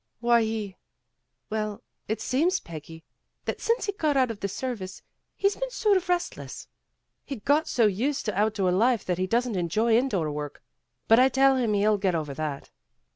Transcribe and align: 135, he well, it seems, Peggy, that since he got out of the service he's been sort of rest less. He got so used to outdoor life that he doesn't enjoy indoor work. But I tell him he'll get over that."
135, 0.21 0.51
he 0.73 0.77
well, 1.51 1.83
it 2.07 2.19
seems, 2.19 2.59
Peggy, 2.59 3.03
that 3.45 3.61
since 3.61 3.85
he 3.85 3.91
got 3.91 4.17
out 4.17 4.31
of 4.31 4.39
the 4.39 4.47
service 4.47 5.03
he's 5.35 5.55
been 5.55 5.69
sort 5.69 5.95
of 5.95 6.09
rest 6.09 6.37
less. 6.37 6.67
He 7.23 7.35
got 7.35 7.67
so 7.67 7.85
used 7.85 8.25
to 8.25 8.35
outdoor 8.35 8.71
life 8.71 9.05
that 9.05 9.19
he 9.19 9.27
doesn't 9.27 9.55
enjoy 9.55 9.95
indoor 9.95 10.31
work. 10.31 10.63
But 11.07 11.19
I 11.19 11.29
tell 11.29 11.55
him 11.55 11.73
he'll 11.75 11.99
get 11.99 12.15
over 12.15 12.33
that." 12.33 12.71